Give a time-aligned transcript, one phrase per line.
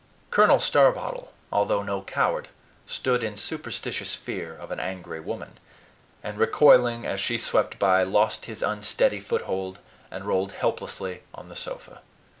[0.31, 2.47] Colonel Starbottle, although no coward,
[2.87, 5.59] stood in superstitious fear of an angry woman,
[6.23, 9.77] and, recoiling as she swept by, lost his unsteady foothold
[10.09, 12.01] and rolled helplessly on the sofa.